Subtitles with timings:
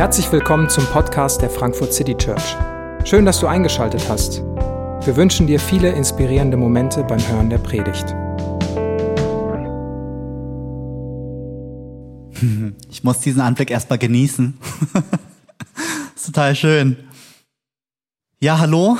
[0.00, 2.56] Herzlich willkommen zum Podcast der Frankfurt City Church.
[3.04, 4.38] Schön, dass du eingeschaltet hast.
[4.38, 8.06] Wir wünschen dir viele inspirierende Momente beim Hören der Predigt.
[12.88, 14.58] Ich muss diesen Anblick erstmal genießen.
[16.16, 16.96] ist total schön.
[18.40, 18.96] Ja, hallo.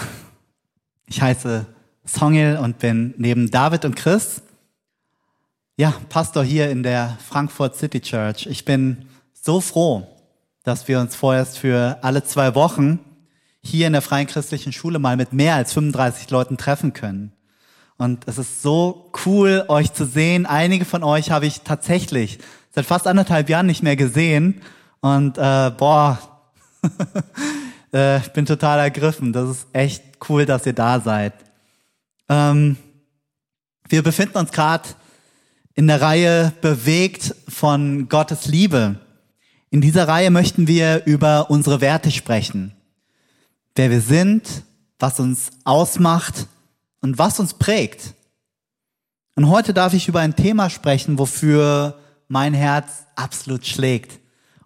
[1.07, 1.65] Ich heiße
[2.07, 4.43] Songil und bin neben David und Chris,
[5.79, 8.47] ja, Pastor hier in der Frankfurt City Church.
[8.47, 10.07] Ich bin so froh,
[10.63, 13.01] dass wir uns vorerst für alle zwei Wochen
[13.63, 17.33] hier in der Freien Christlichen Schule mal mit mehr als 35 Leuten treffen können.
[17.99, 20.47] Und es ist so cool, euch zu sehen.
[20.47, 22.39] Einige von euch habe ich tatsächlich
[22.71, 24.63] seit fast anderthalb Jahren nicht mehr gesehen.
[25.01, 26.19] Und äh, boah,
[27.93, 29.35] äh, ich bin total ergriffen.
[29.35, 31.35] Das ist echt cool, dass ihr da seid.
[32.31, 32.77] Ähm,
[33.89, 34.89] wir befinden uns gerade
[35.75, 38.99] in der Reihe Bewegt von Gottes Liebe.
[39.71, 42.75] In dieser Reihe möchten wir über unsere Werte sprechen.
[43.77, 44.65] Wer wir sind,
[44.99, 46.49] was uns ausmacht
[47.01, 48.15] und was uns prägt.
[49.37, 54.19] Und heute darf ich über ein Thema sprechen, wofür mein Herz absolut schlägt.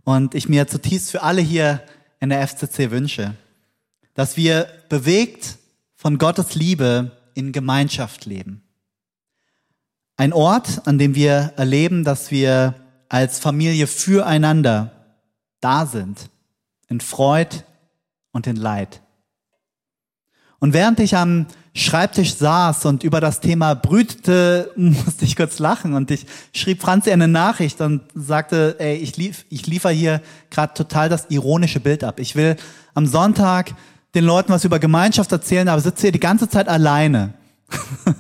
[0.05, 1.83] Und ich mir zutiefst für alle hier
[2.21, 3.35] in der FCC wünsche,
[4.15, 5.59] dass wir bewegt
[5.95, 8.63] von Gottes Liebe in Gemeinschaft leben.
[10.17, 12.75] Ein Ort, an dem wir erleben, dass wir
[13.09, 14.94] als Familie füreinander
[15.65, 16.31] da sind,
[16.89, 17.65] in Freud
[18.33, 19.01] und in Leid.
[20.59, 25.95] Und während ich am Schreibtisch saß und über das Thema brütete, musste ich kurz lachen
[25.95, 30.75] und ich schrieb Franzi eine Nachricht und sagte, ey, ich, lief, ich liefer hier gerade
[30.75, 32.21] total das ironische Bild ab.
[32.21, 32.57] Ich will
[32.95, 33.75] am Sonntag
[34.15, 37.35] den Leuten was über Gemeinschaft erzählen, aber sitze hier die ganze Zeit alleine.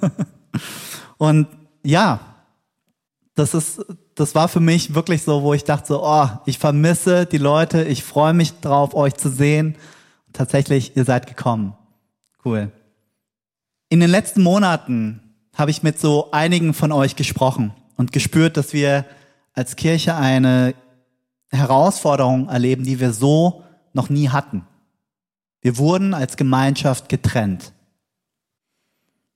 [1.18, 1.46] und
[1.84, 2.20] ja,
[3.36, 3.84] das ist,
[4.14, 7.84] das war für mich wirklich so, wo ich dachte so, oh, ich vermisse die Leute,
[7.84, 9.76] ich freue mich drauf, euch zu sehen.
[10.32, 11.74] Tatsächlich, ihr seid gekommen.
[12.44, 12.70] Cool.
[13.88, 15.20] In den letzten Monaten
[15.54, 19.04] habe ich mit so einigen von euch gesprochen und gespürt, dass wir
[19.52, 20.74] als Kirche eine
[21.50, 23.62] Herausforderung erleben, die wir so
[23.92, 24.66] noch nie hatten.
[25.60, 27.72] Wir wurden als Gemeinschaft getrennt.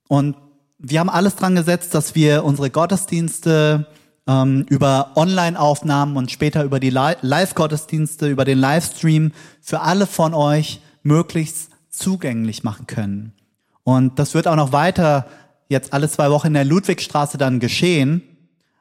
[0.09, 0.37] Und
[0.79, 3.87] wir haben alles dran gesetzt, dass wir unsere Gottesdienste
[4.29, 10.81] ähm, über Online-Aufnahmen und später über die Live-Gottesdienste, über den Livestream für alle von euch
[11.03, 13.33] möglichst zugänglich machen können.
[13.83, 15.27] Und das wird auch noch weiter
[15.69, 18.23] jetzt alle zwei Wochen in der Ludwigstraße dann geschehen.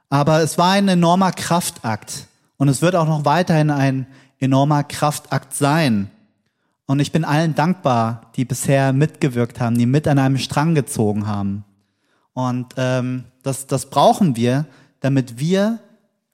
[0.09, 2.27] Aber es war ein enormer Kraftakt.
[2.57, 4.07] Und es wird auch noch weiterhin ein
[4.39, 6.09] enormer Kraftakt sein.
[6.85, 11.27] Und ich bin allen dankbar, die bisher mitgewirkt haben, die mit an einem Strang gezogen
[11.27, 11.63] haben.
[12.33, 14.65] Und ähm, das, das brauchen wir,
[14.99, 15.79] damit wir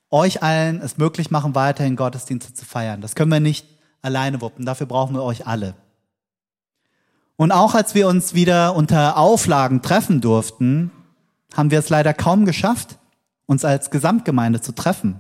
[0.10, 3.02] euch allen es möglich machen, weiterhin Gottesdienste zu feiern.
[3.02, 3.68] Das können wir nicht
[4.02, 4.66] alleine wuppen.
[4.66, 5.76] Dafür brauchen wir euch alle.
[7.36, 10.92] Und auch als wir uns wieder unter Auflagen treffen durften,
[11.56, 13.00] haben wir es leider kaum geschafft,
[13.48, 15.20] uns als Gesamtgemeinde zu treffen.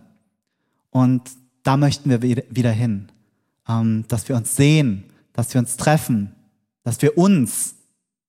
[0.92, 1.32] Und
[1.64, 3.12] da möchten wir wieder hin,
[3.68, 6.36] ähm, dass wir uns sehen, dass wir uns treffen,
[6.84, 7.76] dass wir uns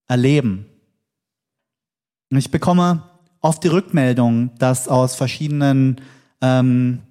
[0.06, 0.66] erleben.
[2.30, 3.02] Und ich bekomme
[3.44, 6.00] oft die Rückmeldung, dass aus verschiedenen
[6.40, 7.02] ähm,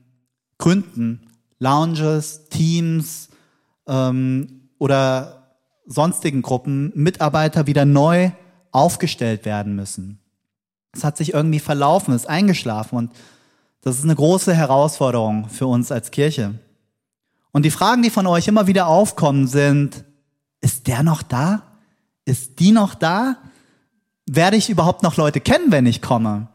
[0.58, 1.28] Gründen,
[1.60, 3.30] Lounges, Teams
[3.88, 5.54] ähm, oder
[5.86, 8.32] sonstigen Gruppen, Mitarbeiter wieder neu
[8.72, 10.20] aufgestellt werden müssen.
[10.92, 13.12] Es hat sich irgendwie verlaufen, ist eingeschlafen und
[13.82, 16.56] das ist eine große Herausforderung für uns als Kirche.
[17.52, 20.04] Und die Fragen, die von euch immer wieder aufkommen, sind,
[20.62, 21.62] ist der noch da?
[22.26, 23.38] Ist die noch da?
[24.26, 26.48] Werde ich überhaupt noch Leute kennen, wenn ich komme?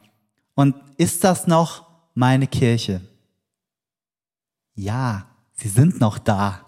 [0.54, 3.00] Und ist das noch meine Kirche?
[4.74, 6.60] Ja, sie sind noch da.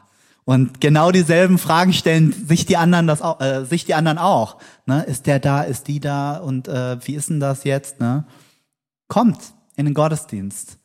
[0.44, 4.58] Und genau dieselben Fragen stellen sich die anderen das auch, äh, sich die anderen auch.
[4.86, 5.02] Ne?
[5.04, 5.62] Ist der da?
[5.62, 6.38] Ist die da?
[6.38, 8.00] Und äh, wie ist denn das jetzt?
[8.00, 8.24] Ne?
[9.06, 9.38] Kommt
[9.76, 10.78] in den Gottesdienst.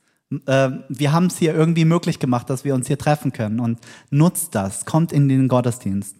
[0.45, 3.79] Äh, wir haben es hier irgendwie möglich gemacht, dass wir uns hier treffen können und
[4.11, 4.85] nutzt das.
[4.85, 6.15] Kommt in den Gottesdienst.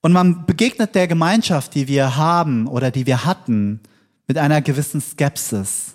[0.00, 3.80] Und man begegnet der Gemeinschaft, die wir haben oder die wir hatten,
[4.26, 5.94] mit einer gewissen Skepsis,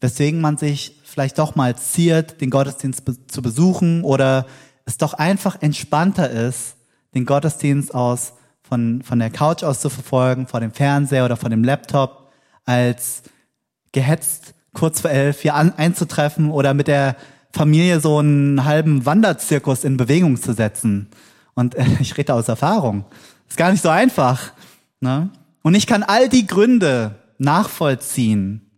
[0.00, 4.46] weswegen man sich vielleicht doch mal ziert, den Gottesdienst zu besuchen oder
[4.86, 6.76] es doch einfach entspannter ist,
[7.14, 8.32] den Gottesdienst aus
[8.62, 12.30] von, von der Couch aus zu verfolgen, vor dem Fernseher oder vor dem Laptop,
[12.64, 13.22] als
[13.92, 17.16] gehetzt kurz vor elf hier an, einzutreffen oder mit der
[17.52, 21.08] Familie so einen halben Wanderzirkus in Bewegung zu setzen.
[21.58, 23.04] Und äh, ich rede aus Erfahrung.
[23.48, 24.52] Ist gar nicht so einfach.
[25.00, 25.28] Ne?
[25.62, 28.70] Und ich kann all die Gründe nachvollziehen.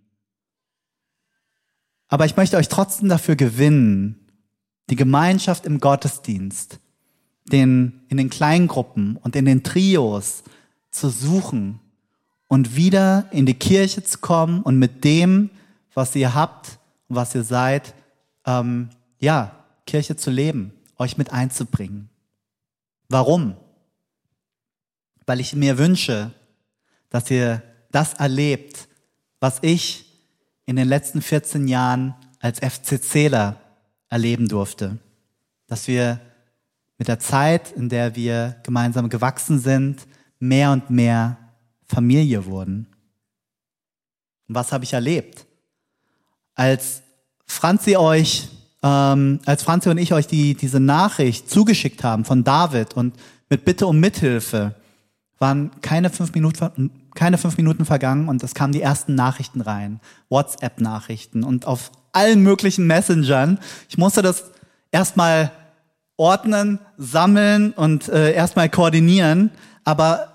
[2.09, 4.19] Aber ich möchte euch trotzdem dafür gewinnen,
[4.89, 6.81] die Gemeinschaft im Gottesdienst,
[7.53, 10.43] den, in den Kleingruppen und in den Trios
[10.91, 11.81] zu suchen
[12.49, 15.51] und wieder in die Kirche zu kommen und mit dem,
[15.93, 16.79] was ihr habt
[17.09, 17.95] und was ihr seid,
[18.47, 18.89] ähm,
[19.19, 19.55] ja,
[19.87, 22.10] Kirche zu leben, euch mit einzubringen.
[23.11, 23.57] Warum?
[25.27, 26.31] Weil ich mir wünsche,
[27.11, 28.89] dass ihr das erlebt,
[29.41, 30.05] was ich
[30.65, 33.61] in den letzten 14 Jahren als FCCler
[34.09, 34.99] erleben durfte.
[35.67, 36.21] Dass wir
[36.99, 40.07] mit der Zeit, in der wir gemeinsam gewachsen sind,
[40.39, 41.37] mehr und mehr
[41.87, 42.87] Familie wurden.
[44.47, 45.47] Und was habe ich erlebt?
[46.55, 47.03] Als
[47.45, 48.49] Franzi euch,
[48.83, 53.15] ähm, als Franzi und ich euch die, diese Nachricht zugeschickt haben von David und
[53.49, 54.75] mit Bitte um Mithilfe,
[55.39, 60.01] waren keine fünf Minuten, keine fünf Minuten vergangen und es kamen die ersten Nachrichten rein.
[60.29, 63.59] WhatsApp-Nachrichten und auf allen möglichen Messengern.
[63.89, 64.51] Ich musste das
[64.93, 65.51] erstmal
[66.17, 69.51] ordnen, sammeln und äh, erstmal koordinieren.
[69.85, 70.29] Aber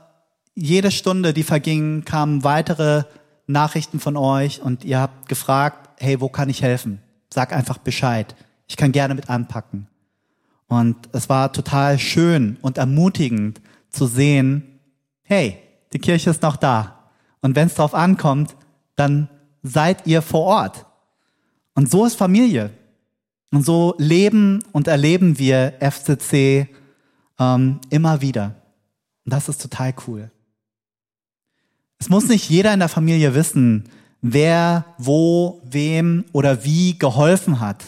[0.56, 3.03] jede Stunde, die verging, kamen weitere
[3.45, 7.00] Nachrichten von euch und ihr habt gefragt, hey, wo kann ich helfen?
[7.36, 8.34] Sag einfach Bescheid.
[8.66, 9.88] Ich kann gerne mit anpacken.
[10.68, 13.60] Und es war total schön und ermutigend
[13.90, 14.80] zu sehen,
[15.22, 15.58] hey,
[15.92, 17.10] die Kirche ist noch da.
[17.42, 18.56] Und wenn es darauf ankommt,
[18.96, 19.30] dann
[19.64, 20.86] seid ihr vor Ort.
[21.74, 22.72] Und so ist Familie.
[23.52, 26.70] Und so leben und erleben wir FCC
[27.38, 28.56] ähm, immer wieder.
[29.26, 30.32] Und das ist total cool.
[31.98, 33.90] Es muss nicht jeder in der Familie wissen,
[34.27, 37.83] wer, wo, wem oder wie geholfen hat.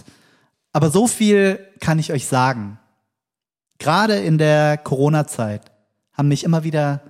[0.72, 2.78] Aber so viel kann ich euch sagen.
[3.80, 5.72] Gerade in der Corona-Zeit
[6.14, 7.02] haben mich immer wieder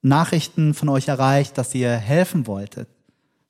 [0.00, 2.88] Nachrichten von euch erreicht, dass ihr helfen wolltet.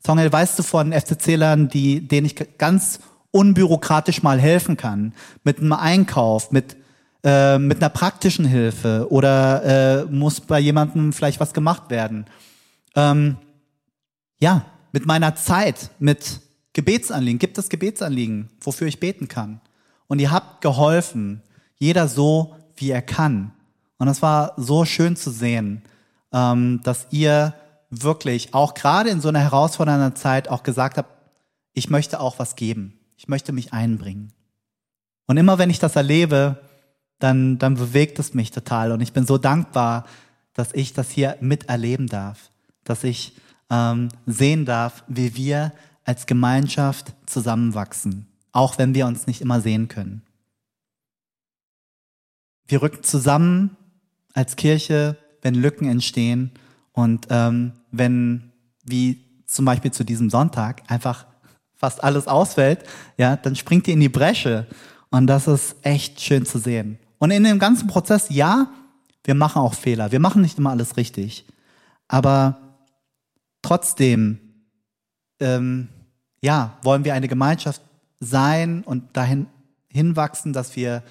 [0.05, 5.13] Songel, weißt du von FCC-Lern, denen ich ganz unbürokratisch mal helfen kann?
[5.45, 6.77] Mit einem Einkauf, mit,
[7.23, 12.25] äh, mit einer praktischen Hilfe oder äh, muss bei jemandem vielleicht was gemacht werden?
[12.97, 13.37] Ähm,
[14.41, 16.41] ja, mit meiner Zeit, mit
[16.73, 17.39] Gebetsanliegen.
[17.39, 19.61] Gibt es Gebetsanliegen, wofür ich beten kann?
[20.07, 21.43] Und ihr habt geholfen,
[21.77, 23.53] jeder so, wie er kann.
[23.99, 25.83] Und das war so schön zu sehen
[26.33, 27.55] ähm, dass ihr
[27.91, 31.11] wirklich auch gerade in so einer herausfordernden Zeit auch gesagt habt,
[31.73, 32.99] ich möchte auch was geben.
[33.17, 34.33] Ich möchte mich einbringen.
[35.27, 36.59] Und immer wenn ich das erlebe,
[37.19, 38.93] dann, dann bewegt es mich total.
[38.93, 40.05] Und ich bin so dankbar,
[40.55, 42.51] dass ich das hier miterleben darf,
[42.85, 43.33] dass ich
[43.71, 45.73] ähm, sehen darf, wie wir
[46.05, 50.23] als Gemeinschaft zusammenwachsen, auch wenn wir uns nicht immer sehen können.
[52.67, 53.77] Wir rücken zusammen
[54.35, 56.51] als Kirche wenn Lücken entstehen
[56.93, 58.53] und ähm, wenn,
[58.85, 61.27] wie zum Beispiel zu diesem Sonntag, einfach
[61.75, 62.85] fast alles ausfällt,
[63.17, 64.67] ja, dann springt ihr in die Bresche.
[65.11, 66.99] Und das ist echt schön zu sehen.
[67.19, 68.69] Und in dem ganzen Prozess, ja,
[69.25, 70.13] wir machen auch Fehler.
[70.13, 71.47] Wir machen nicht immer alles richtig.
[72.09, 72.59] Aber
[73.69, 74.39] trotzdem,
[75.41, 75.89] ähm,
[76.41, 77.83] ja, wollen wir eine Gemeinschaft
[78.19, 79.47] sein und dahin
[79.89, 81.03] hinwachsen, dass wir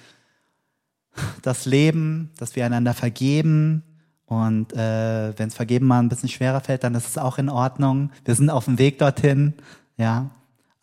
[1.42, 3.84] das Leben, dass wir einander vergeben,
[4.26, 7.48] und äh, wenn es vergeben mal ein bisschen schwerer fällt, dann ist es auch in
[7.48, 8.10] Ordnung.
[8.26, 9.54] Wir sind auf dem Weg dorthin.
[9.96, 10.30] Ja,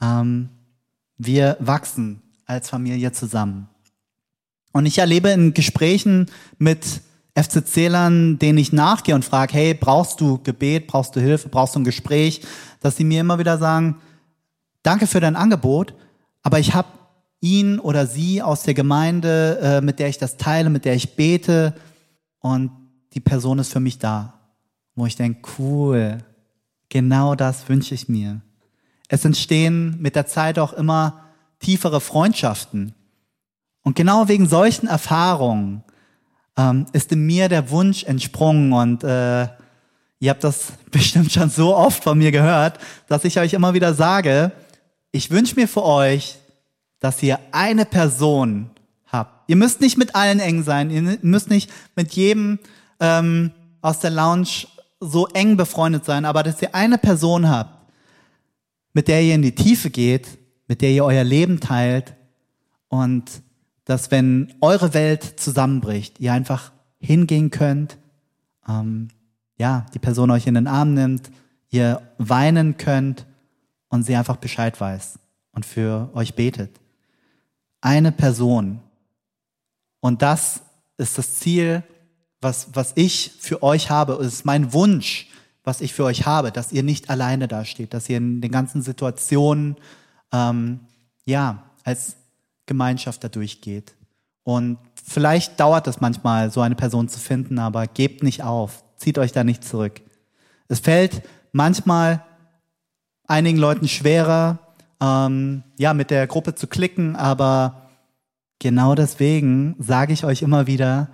[0.02, 0.50] ähm,
[1.20, 3.70] wir wachsen als Familie zusammen.
[4.72, 6.26] Und ich erlebe in Gesprächen
[6.58, 7.02] mit
[7.36, 11.80] FCC-Lern, denen ich nachgehe und frage, hey, brauchst du Gebet, brauchst du Hilfe, brauchst du
[11.80, 12.42] ein Gespräch,
[12.80, 13.98] dass sie mir immer wieder sagen,
[14.84, 15.94] danke für dein Angebot,
[16.42, 16.88] aber ich habe
[17.42, 21.16] ihn oder sie aus der Gemeinde, äh, mit der ich das teile, mit der ich
[21.16, 21.76] bete
[22.40, 22.72] und
[23.14, 24.34] die Person ist für mich da.
[24.96, 26.20] Wo ich denke, cool,
[26.90, 28.42] genau das wünsche ich mir.
[29.10, 31.22] Es entstehen mit der Zeit auch immer
[31.60, 32.94] tiefere Freundschaften.
[33.84, 35.84] Und genau wegen solchen Erfahrungen
[36.58, 39.48] ähm, ist in mir der Wunsch entsprungen und äh,
[40.20, 43.94] ihr habt das bestimmt schon so oft von mir gehört, dass ich euch immer wieder
[43.94, 44.52] sage,
[45.12, 46.36] ich wünsche mir für euch,
[47.00, 48.70] dass ihr eine Person
[49.08, 49.50] habt.
[49.50, 52.60] Ihr müsst nicht mit allen eng sein, ihr müsst nicht mit jedem
[53.00, 54.68] ähm, aus der Lounge
[55.00, 57.92] so eng befreundet sein, aber dass ihr eine Person habt,
[58.94, 60.28] mit der ihr in die Tiefe geht,
[60.68, 62.14] mit der ihr euer Leben teilt
[62.88, 63.26] und
[63.86, 67.98] dass wenn eure Welt zusammenbricht, ihr einfach hingehen könnt,
[68.68, 69.10] ähm,
[69.58, 71.32] ja, die Person euch in den Arm nimmt,
[71.70, 73.26] ihr weinen könnt
[73.90, 75.20] und sie einfach Bescheid weiß
[75.52, 76.80] und für euch betet.
[77.82, 78.80] Eine Person.
[80.00, 80.62] Und das
[80.98, 81.84] ist das Ziel
[82.46, 85.28] was, was ich für euch habe, es ist mein Wunsch,
[85.64, 88.84] was ich für euch habe, dass ihr nicht alleine dasteht, dass ihr in den ganzen
[88.84, 89.78] Situationen,
[90.32, 90.82] ähm,
[91.26, 92.18] ja, als
[92.66, 93.96] Gemeinschaft dadurch geht.
[94.44, 99.18] Und vielleicht dauert es manchmal, so eine Person zu finden, aber gebt nicht auf, zieht
[99.18, 100.02] euch da nicht zurück.
[100.68, 102.24] Es fällt manchmal
[103.28, 104.60] einigen Leuten schwerer,
[105.02, 107.90] ähm, ja, mit der Gruppe zu klicken, aber
[108.60, 111.10] genau deswegen sage ich euch immer wieder,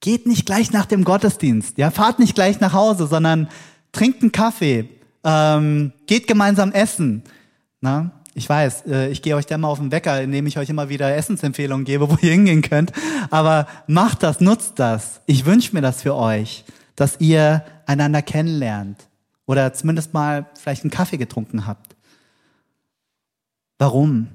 [0.00, 3.48] geht nicht gleich nach dem Gottesdienst, ja, fahrt nicht gleich nach Hause, sondern
[3.92, 4.88] trinkt einen Kaffee,
[5.24, 7.22] ähm, geht gemeinsam essen.
[7.80, 8.19] Na?
[8.40, 10.88] Ich weiß, äh, ich gehe euch da mal auf den Wecker, indem ich euch immer
[10.88, 12.90] wieder Essensempfehlungen gebe, wo ihr hingehen könnt.
[13.28, 15.20] Aber macht das, nutzt das.
[15.26, 16.64] Ich wünsche mir das für euch,
[16.96, 19.08] dass ihr einander kennenlernt
[19.44, 21.94] oder zumindest mal vielleicht einen Kaffee getrunken habt.
[23.76, 24.28] Warum?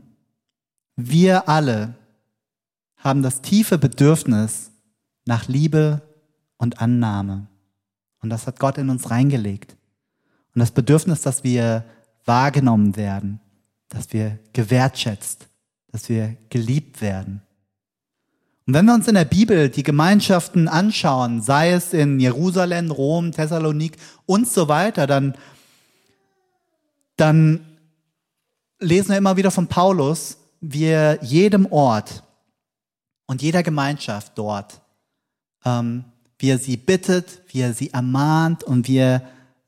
[0.95, 1.95] Wir alle
[2.97, 4.69] haben das tiefe Bedürfnis
[5.25, 6.03] nach Liebe
[6.57, 7.47] und Annahme.
[8.21, 9.75] Und das hat Gott in uns reingelegt.
[10.53, 11.83] Und das Bedürfnis, dass wir
[12.23, 13.39] wahrgenommen werden,
[13.89, 15.47] dass wir gewertschätzt,
[15.91, 17.41] dass wir geliebt werden.
[18.67, 23.31] Und wenn wir uns in der Bibel die Gemeinschaften anschauen, sei es in Jerusalem, Rom,
[23.31, 25.35] Thessalonik und so weiter, dann,
[27.15, 27.63] dann
[28.79, 32.23] lesen wir immer wieder von Paulus, wie er jedem Ort
[33.27, 34.81] und jeder Gemeinschaft dort,
[35.63, 36.05] ähm,
[36.39, 39.21] wie er sie bittet, wie er sie ermahnt und wie er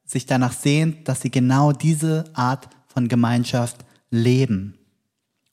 [0.06, 3.78] sich danach sehnt, dass sie genau diese Art von Gemeinschaft
[4.10, 4.78] leben.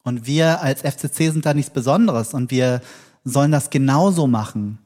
[0.02, 2.82] Und wir als FCC sind da nichts Besonderes und wir
[3.24, 4.78] sollen das genauso machen.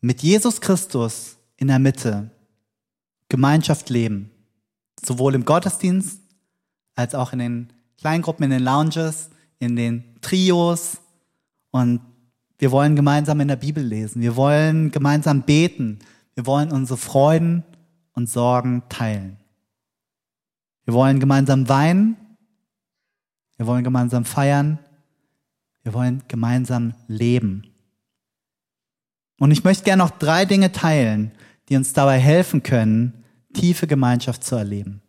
[0.00, 2.30] Mit Jesus Christus in der Mitte
[3.28, 4.30] Gemeinschaft leben.
[5.04, 6.20] Sowohl im Gottesdienst
[6.94, 10.98] als auch in den Kleingruppen, in den Lounges, in den Trios.
[11.70, 12.00] Und
[12.58, 14.22] wir wollen gemeinsam in der Bibel lesen.
[14.22, 16.00] Wir wollen gemeinsam beten.
[16.34, 17.62] Wir wollen unsere Freuden
[18.12, 19.36] und Sorgen teilen.
[20.84, 22.16] Wir wollen gemeinsam weinen.
[23.62, 24.80] Wir wollen gemeinsam feiern.
[25.84, 27.62] Wir wollen gemeinsam leben.
[29.38, 31.30] Und ich möchte gerne noch drei Dinge teilen,
[31.68, 33.22] die uns dabei helfen können,
[33.54, 35.00] tiefe Gemeinschaft zu erleben.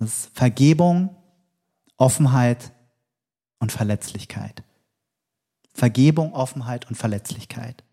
[0.00, 1.14] Das ist Vergebung,
[1.98, 2.72] Offenheit
[3.60, 4.64] und Verletzlichkeit.
[5.72, 7.84] Vergebung, Offenheit und Verletzlichkeit.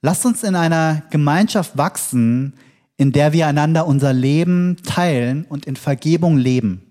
[0.00, 2.54] Lasst uns in einer Gemeinschaft wachsen,
[2.96, 6.87] in der wir einander unser Leben teilen und in Vergebung leben.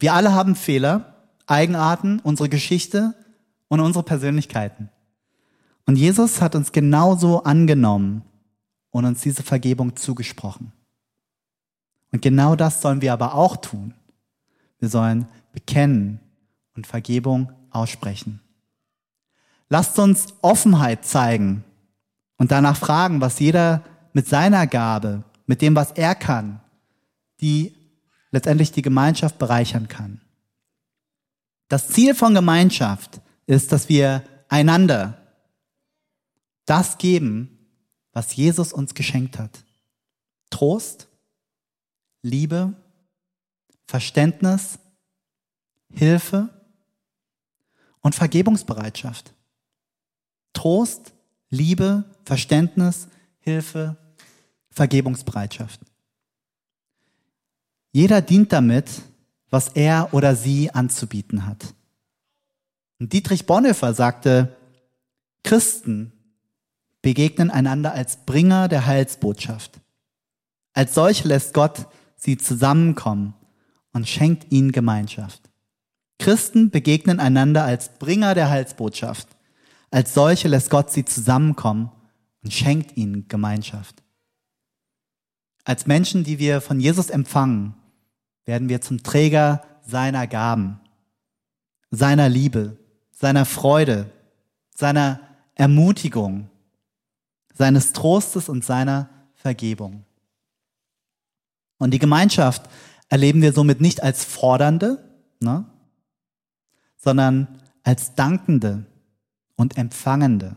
[0.00, 1.14] Wir alle haben Fehler,
[1.46, 3.14] Eigenarten, unsere Geschichte
[3.68, 4.88] und unsere Persönlichkeiten.
[5.86, 8.22] Und Jesus hat uns genauso angenommen
[8.90, 10.72] und uns diese Vergebung zugesprochen.
[12.12, 13.94] Und genau das sollen wir aber auch tun.
[14.78, 16.18] Wir sollen bekennen
[16.74, 18.40] und Vergebung aussprechen.
[19.68, 21.62] Lasst uns Offenheit zeigen
[22.38, 26.60] und danach fragen, was jeder mit seiner Gabe, mit dem, was er kann,
[27.40, 27.74] die
[28.30, 30.20] letztendlich die Gemeinschaft bereichern kann.
[31.68, 35.16] Das Ziel von Gemeinschaft ist, dass wir einander
[36.64, 37.58] das geben,
[38.12, 39.64] was Jesus uns geschenkt hat.
[40.50, 41.08] Trost,
[42.22, 42.74] Liebe,
[43.86, 44.78] Verständnis,
[45.92, 46.48] Hilfe
[48.00, 49.32] und Vergebungsbereitschaft.
[50.52, 51.12] Trost,
[51.48, 53.08] Liebe, Verständnis,
[53.40, 53.96] Hilfe,
[54.70, 55.80] Vergebungsbereitschaft.
[57.92, 59.02] Jeder dient damit,
[59.50, 61.74] was er oder sie anzubieten hat.
[62.98, 64.56] Und Dietrich Bonhoeffer sagte,
[65.42, 66.12] Christen
[67.02, 69.80] begegnen einander als Bringer der Heilsbotschaft.
[70.72, 73.34] Als solche lässt Gott sie zusammenkommen
[73.92, 75.40] und schenkt ihnen Gemeinschaft.
[76.18, 79.28] Christen begegnen einander als Bringer der Heilsbotschaft.
[79.90, 81.90] Als solche lässt Gott sie zusammenkommen
[82.44, 84.02] und schenkt ihnen Gemeinschaft.
[85.64, 87.74] Als Menschen, die wir von Jesus empfangen,
[88.50, 90.80] werden wir zum Träger seiner Gaben,
[91.92, 92.76] seiner Liebe,
[93.12, 94.10] seiner Freude,
[94.74, 95.20] seiner
[95.54, 96.50] Ermutigung,
[97.54, 100.04] seines Trostes und seiner Vergebung.
[101.78, 102.68] Und die Gemeinschaft
[103.08, 104.98] erleben wir somit nicht als Fordernde,
[105.38, 105.64] ne,
[106.96, 108.84] sondern als Dankende
[109.54, 110.56] und Empfangende.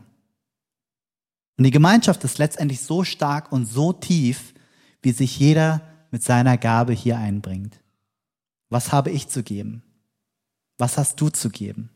[1.56, 4.52] Und die Gemeinschaft ist letztendlich so stark und so tief,
[5.00, 7.83] wie sich jeder mit seiner Gabe hier einbringt.
[8.68, 9.82] Was habe ich zu geben?
[10.78, 11.90] Was hast du zu geben?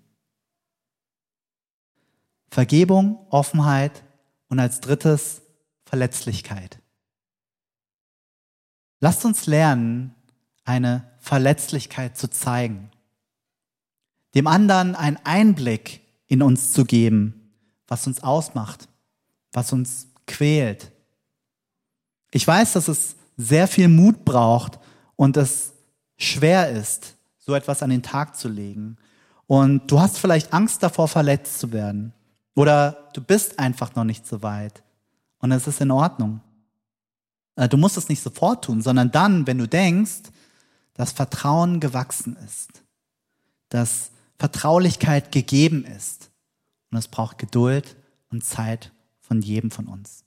[2.50, 4.04] Vergebung, Offenheit
[4.48, 5.42] und als drittes
[5.84, 6.80] Verletzlichkeit.
[9.00, 10.14] Lasst uns lernen,
[10.64, 12.90] eine Verletzlichkeit zu zeigen.
[14.34, 17.52] Dem anderen einen Einblick in uns zu geben,
[17.86, 18.88] was uns ausmacht,
[19.52, 20.92] was uns quält.
[22.30, 24.78] Ich weiß, dass es sehr viel Mut braucht
[25.16, 25.72] und es
[26.18, 28.98] schwer ist, so etwas an den Tag zu legen.
[29.46, 32.12] Und du hast vielleicht Angst davor, verletzt zu werden.
[32.54, 34.82] Oder du bist einfach noch nicht so weit.
[35.38, 36.40] Und es ist in Ordnung.
[37.56, 40.24] Äh, du musst es nicht sofort tun, sondern dann, wenn du denkst,
[40.94, 42.82] dass Vertrauen gewachsen ist,
[43.68, 46.30] dass Vertraulichkeit gegeben ist.
[46.90, 47.96] Und es braucht Geduld
[48.30, 50.24] und Zeit von jedem von uns.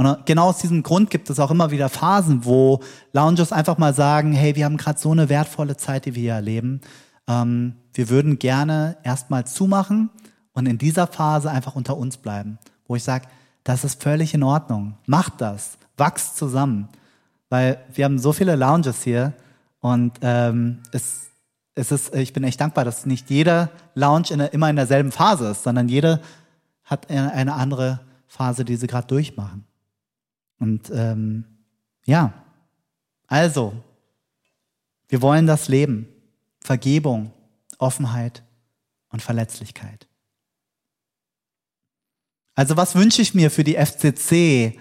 [0.00, 2.80] Und genau aus diesem Grund gibt es auch immer wieder Phasen, wo
[3.12, 6.32] Loungers einfach mal sagen, hey, wir haben gerade so eine wertvolle Zeit, die wir hier
[6.32, 6.80] erleben.
[7.28, 10.08] Ähm, wir würden gerne erstmal zumachen
[10.54, 13.26] und in dieser Phase einfach unter uns bleiben, wo ich sage,
[13.62, 14.94] das ist völlig in Ordnung.
[15.04, 16.88] Macht das, wachst zusammen.
[17.50, 19.34] Weil wir haben so viele Lounges hier
[19.80, 21.26] und ähm, es,
[21.74, 25.50] es ist, ich bin echt dankbar, dass nicht jeder Lounge in, immer in derselben Phase
[25.50, 26.20] ist, sondern jeder
[26.84, 29.66] hat eine andere Phase, die sie gerade durchmachen.
[30.60, 31.44] Und ähm,
[32.04, 32.32] ja,
[33.26, 33.72] also,
[35.08, 36.06] wir wollen das Leben.
[36.60, 37.32] Vergebung,
[37.78, 38.44] Offenheit
[39.08, 40.06] und Verletzlichkeit.
[42.54, 44.78] Also was wünsche ich mir für die FCC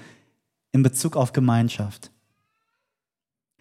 [0.74, 2.12] in Bezug auf Gemeinschaft?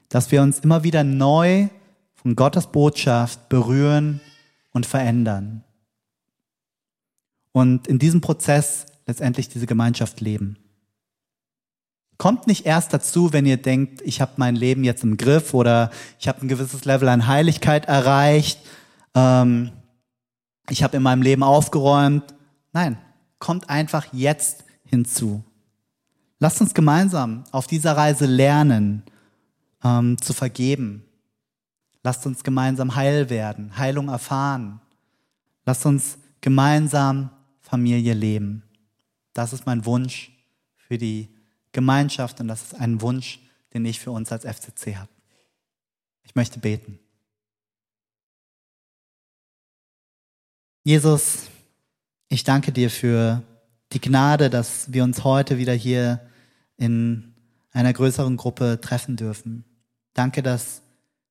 [0.09, 1.69] Dass wir uns immer wieder neu
[2.15, 4.21] von Gottes Botschaft berühren
[4.73, 5.63] und verändern.
[7.53, 10.57] Und in diesem Prozess letztendlich diese Gemeinschaft leben.
[12.19, 15.91] Kommt nicht erst dazu, wenn ihr denkt, ich habe mein Leben jetzt im Griff oder
[16.19, 18.59] ich habe ein gewisses Level an Heiligkeit erreicht,
[19.15, 19.71] ähm,
[20.69, 22.35] ich habe in meinem Leben aufgeräumt.
[22.73, 22.99] Nein,
[23.39, 25.45] kommt einfach jetzt hinzu.
[26.41, 29.05] Lasst uns gemeinsam auf dieser Reise lernen,
[29.85, 31.05] ähm, zu vergeben.
[32.03, 34.81] Lasst uns gemeinsam heil werden, Heilung erfahren.
[35.65, 38.63] Lasst uns gemeinsam Familie leben.
[39.35, 40.33] Das ist mein Wunsch
[40.77, 41.29] für die
[41.79, 43.39] Gemeinschaft und das ist ein Wunsch,
[43.73, 45.13] den ich für uns als FCC habe.
[46.25, 46.99] Ich möchte beten.
[50.83, 51.47] Jesus,
[52.29, 53.45] ich danke dir für
[53.93, 56.21] die Gnade, dass wir uns heute wieder hier
[56.77, 57.33] in
[57.71, 59.65] einer größeren Gruppe treffen dürfen.
[60.15, 60.83] Danke, dass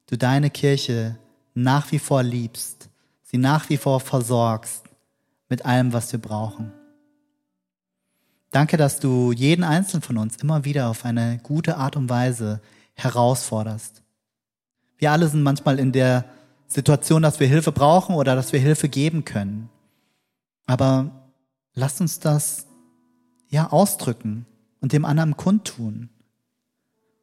[0.06, 1.20] du deine Kirche
[1.56, 2.88] nach wie vor liebst,
[3.22, 4.86] sie nach wie vor versorgst
[5.50, 6.72] mit allem, was wir brauchen.
[8.58, 12.60] Danke, dass du jeden Einzelnen von uns immer wieder auf eine gute Art und Weise
[12.96, 14.02] herausforderst.
[14.98, 16.26] Wir alle sind manchmal in der
[16.66, 19.70] Situation, dass wir Hilfe brauchen oder dass wir Hilfe geben können.
[20.66, 21.30] Aber
[21.76, 22.66] lass uns das
[23.48, 24.48] ja ausdrücken
[24.82, 26.10] und dem anderen kundtun,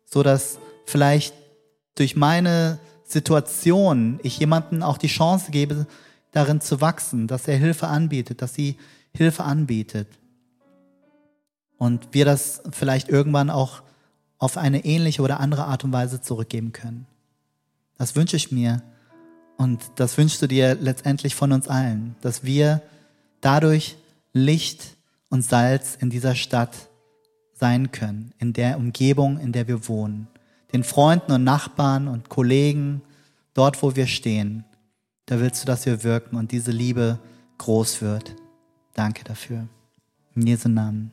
[0.05, 1.35] so dass vielleicht
[1.97, 5.89] durch meine Situation ich jemanden auch die Chance gebe,
[6.31, 8.77] darin zu wachsen, dass er Hilfe anbietet, dass sie
[9.13, 10.07] Hilfe anbietet.
[11.79, 13.83] Und wir das vielleicht irgendwann auch
[14.39, 17.07] auf eine ähnliche oder andere Art und Weise zurückgeben können.
[17.97, 18.83] Das wünsche ich mir
[19.57, 22.83] und das wünschst du dir letztendlich von uns allen, dass wir
[23.41, 23.97] dadurch
[24.33, 24.97] Licht
[25.31, 26.89] und Salz in dieser Stadt
[27.55, 30.27] sein können, in der Umgebung, in der wir wohnen,
[30.73, 33.03] den Freunden und Nachbarn und Kollegen,
[33.55, 34.65] dort wo wir stehen.
[35.27, 37.19] Da willst du, dass wir wirken und diese Liebe
[37.59, 38.35] groß wird.
[38.93, 39.69] Danke dafür.
[40.35, 41.13] In Jesu Namen.